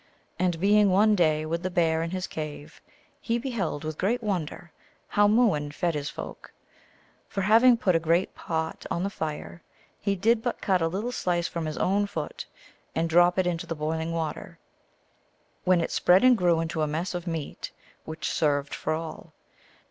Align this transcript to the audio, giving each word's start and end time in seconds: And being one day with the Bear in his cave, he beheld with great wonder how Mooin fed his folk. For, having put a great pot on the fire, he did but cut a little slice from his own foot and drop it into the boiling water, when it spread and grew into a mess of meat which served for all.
And 0.39 0.59
being 0.59 0.89
one 0.89 1.13
day 1.13 1.45
with 1.45 1.61
the 1.61 1.69
Bear 1.69 2.01
in 2.01 2.09
his 2.09 2.25
cave, 2.25 2.81
he 3.19 3.37
beheld 3.37 3.83
with 3.83 3.99
great 3.99 4.23
wonder 4.23 4.71
how 5.09 5.27
Mooin 5.27 5.69
fed 5.71 5.93
his 5.93 6.09
folk. 6.09 6.51
For, 7.27 7.41
having 7.43 7.77
put 7.77 7.95
a 7.95 7.99
great 7.99 8.33
pot 8.33 8.83
on 8.89 9.03
the 9.03 9.11
fire, 9.11 9.61
he 9.99 10.15
did 10.15 10.41
but 10.41 10.59
cut 10.59 10.81
a 10.81 10.87
little 10.87 11.11
slice 11.11 11.47
from 11.47 11.67
his 11.67 11.77
own 11.77 12.07
foot 12.07 12.47
and 12.95 13.07
drop 13.07 13.37
it 13.37 13.45
into 13.45 13.67
the 13.67 13.75
boiling 13.75 14.11
water, 14.11 14.57
when 15.65 15.81
it 15.81 15.91
spread 15.91 16.23
and 16.23 16.35
grew 16.35 16.61
into 16.61 16.81
a 16.81 16.87
mess 16.87 17.13
of 17.13 17.27
meat 17.27 17.69
which 18.03 18.27
served 18.31 18.73
for 18.73 18.93
all. 18.93 19.33